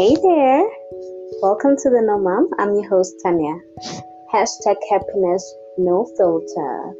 [0.00, 0.64] Hey there!
[1.42, 2.48] Welcome to the No Mom.
[2.58, 3.60] I'm your host Tanya.
[4.32, 5.44] Hashtag happiness
[5.76, 6.96] no filter.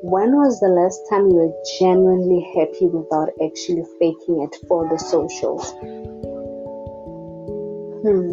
[0.00, 4.96] When was the last time you were genuinely happy without actually faking it for the
[4.96, 5.72] socials?
[8.00, 8.32] Hmm.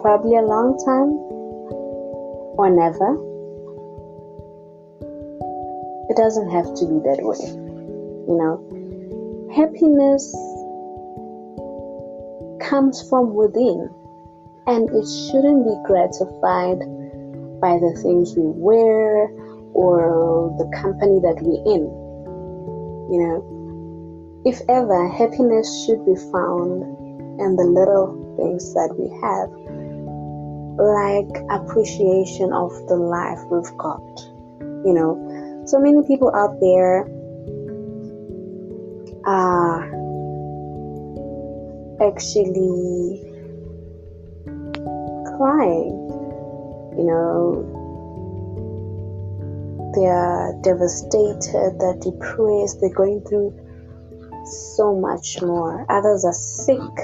[0.00, 1.10] Probably a long time
[2.54, 3.18] or never.
[6.08, 7.50] It doesn't have to be that way.
[8.30, 8.62] You know,
[9.52, 10.32] happiness
[12.60, 13.90] comes from within
[14.66, 16.78] and it shouldn't be gratified
[17.60, 19.28] by the things we wear
[19.74, 21.82] or the company that we're in.
[23.10, 26.82] You know, if ever, happiness should be found
[27.40, 29.50] in the little things that we have,
[30.78, 34.20] like appreciation of the life we've got.
[34.86, 37.04] You know, so many people out there
[39.26, 39.99] are
[42.00, 43.20] actually
[45.36, 45.96] crying.
[46.96, 47.80] You know,
[49.94, 53.54] they are devastated, they're depressed, they're going through
[54.76, 55.86] so much more.
[55.90, 56.96] Others are sick,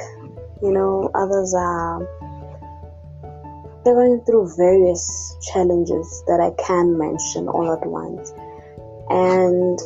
[0.63, 2.07] you know, others are
[3.85, 8.33] they're going through various challenges that I can mention all at once.
[9.09, 9.79] And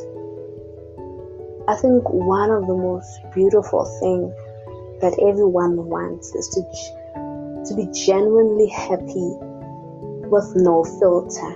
[1.69, 4.33] I think one of the most beautiful things
[5.01, 6.63] that everyone wants is to
[7.67, 9.37] to be genuinely happy
[10.31, 11.53] with no filter.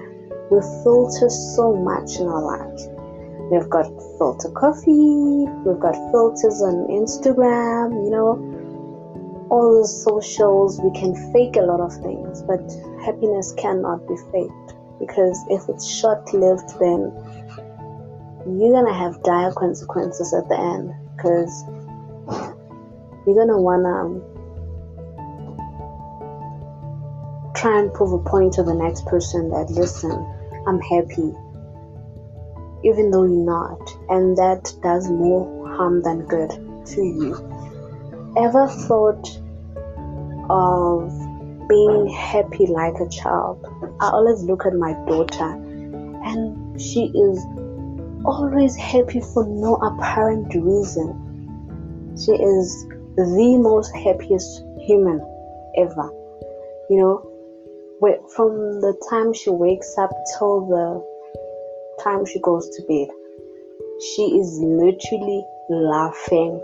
[0.51, 2.89] We filter so much in our lives.
[3.51, 3.87] We've got
[4.19, 8.55] filter coffee, we've got filters on Instagram, you know,
[9.51, 12.61] all the socials, we can fake a lot of things, but
[13.05, 17.13] happiness cannot be faked because if it's short lived, then
[18.47, 21.65] you're gonna have dire consequences at the end because
[23.27, 24.23] you're gonna wanna um,
[27.55, 30.13] try and prove a point to the next person that listen,
[30.67, 31.33] I'm happy,
[32.85, 33.81] even though you're not,
[34.11, 36.51] and that does more harm than good
[36.87, 37.35] to you.
[38.37, 39.27] Ever thought
[40.51, 41.09] of
[41.69, 43.65] being happy like a child?
[44.01, 45.53] I always look at my daughter,
[46.25, 47.43] and she is
[48.25, 52.15] always happy for no apparent reason.
[52.19, 52.87] She is
[53.17, 55.21] the most happiest human
[55.77, 56.11] ever.
[56.91, 57.31] You know,
[58.35, 63.09] from the time she wakes up till the time she goes to bed,
[64.01, 66.61] she is literally laughing,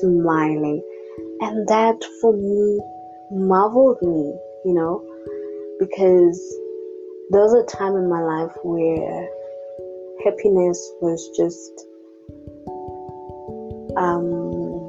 [0.00, 0.82] smiling,
[1.40, 2.80] and that for me
[3.30, 4.34] marveled me,
[4.64, 5.02] you know,
[5.78, 6.38] because
[7.30, 9.28] there was a time in my life where
[10.24, 11.86] happiness was just
[13.96, 14.87] um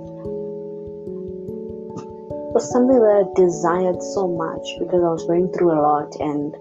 [2.53, 6.55] was something that I desired so much because I was going through a lot and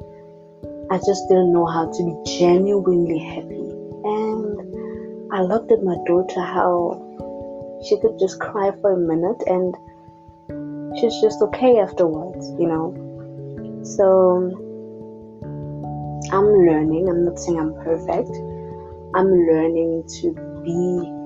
[0.92, 3.72] I just didn't know how to be genuinely happy.
[4.04, 9.74] And I looked at my daughter how she could just cry for a minute and
[11.00, 12.92] she's just okay afterwards, you know.
[13.82, 14.52] So
[16.30, 18.30] I'm learning, I'm not saying I'm perfect.
[19.14, 20.32] I'm learning to
[20.64, 21.16] be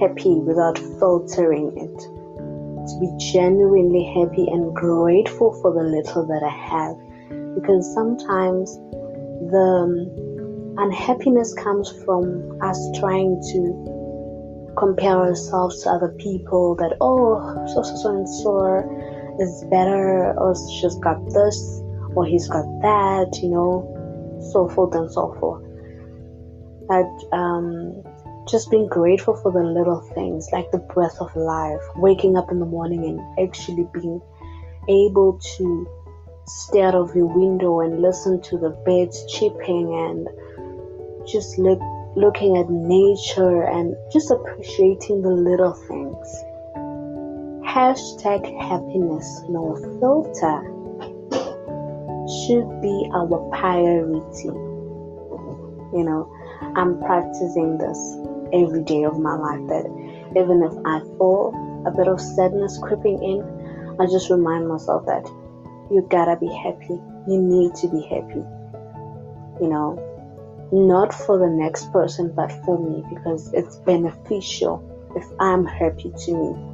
[0.00, 2.15] happy without filtering it
[2.86, 6.96] to be genuinely happy and grateful for the little that I have.
[7.54, 8.76] Because sometimes
[9.50, 17.64] the um, unhappiness comes from us trying to compare ourselves to other people that, oh,
[17.74, 21.80] so, so, so, and so is better, or she's got this,
[22.14, 23.84] or he's got that, you know,
[24.52, 25.62] so forth and so forth.
[26.88, 28.02] That, um,
[28.48, 32.60] just being grateful for the little things like the breath of life, waking up in
[32.60, 34.20] the morning and actually being
[34.88, 35.88] able to
[36.46, 40.28] stare out of your window and listen to the birds chirping and
[41.26, 41.80] just look
[42.14, 46.26] looking at nature and just appreciating the little things.
[47.66, 50.62] Hashtag happiness no filter
[52.46, 54.48] should be our priority.
[55.92, 56.32] You know,
[56.76, 57.98] I'm practicing this
[58.52, 59.86] every day of my life that
[60.36, 65.26] even if I feel a bit of sadness creeping in, I just remind myself that
[65.90, 67.00] you gotta be happy.
[67.28, 68.44] You need to be happy.
[69.60, 69.96] You know,
[70.72, 74.82] not for the next person, but for me because it's beneficial
[75.16, 76.72] if I'm happy to me.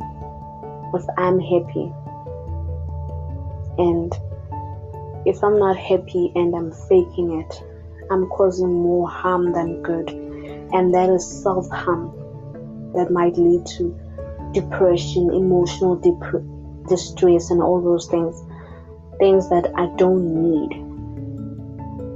[0.94, 1.92] If I'm happy.
[3.78, 4.12] And
[5.24, 7.62] if I'm not happy and I'm faking it,
[8.10, 10.10] I'm causing more harm than good
[10.72, 12.12] and that is self harm
[12.94, 13.98] that might lead to
[14.52, 18.42] depression, emotional dep- distress, and all those things.
[19.18, 20.72] Things that I don't need.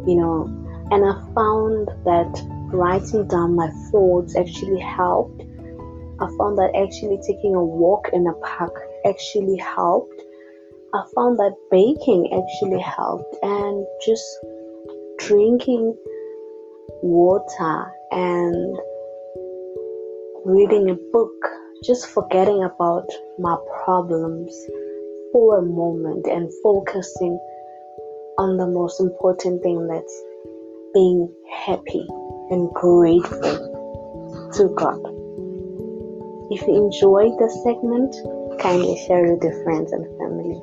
[0.09, 0.45] You know,
[0.91, 2.43] and I found that
[2.73, 5.43] writing down my thoughts actually helped.
[6.21, 8.75] I found that actually taking a walk in a park
[9.07, 10.23] actually helped.
[10.95, 14.25] I found that baking actually helped, and just
[15.19, 15.95] drinking
[17.03, 18.79] water and
[20.45, 21.33] reading a book,
[21.85, 23.09] just forgetting about
[23.39, 24.55] my problems
[25.33, 27.39] for a moment and focusing
[28.39, 30.23] on the most important thing that's
[30.95, 31.33] being
[31.67, 32.07] happy
[32.51, 35.01] and grateful to God.
[36.51, 38.15] If you enjoyed this segment,
[38.61, 40.63] kindly share with your friends and family.